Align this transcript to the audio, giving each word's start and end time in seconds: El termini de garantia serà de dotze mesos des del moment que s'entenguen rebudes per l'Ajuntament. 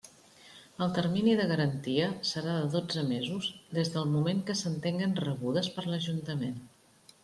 El 0.85 0.93
termini 0.95 1.35
de 1.39 1.45
garantia 1.51 2.07
serà 2.31 2.57
de 2.63 2.73
dotze 2.77 3.05
mesos 3.11 3.53
des 3.81 3.95
del 3.99 4.11
moment 4.17 4.43
que 4.51 4.59
s'entenguen 4.65 5.19
rebudes 5.25 5.75
per 5.79 5.89
l'Ajuntament. 5.91 6.63